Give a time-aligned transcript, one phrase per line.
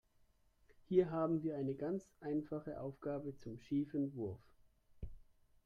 [0.89, 4.41] Hier haben wir eine ganz einfache Aufgabe zum schiefen Wurf.